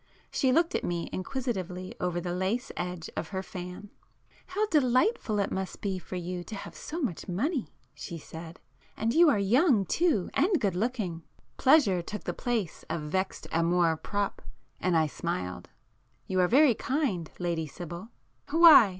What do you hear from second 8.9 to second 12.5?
you are young too, and good looking." Pleasure took the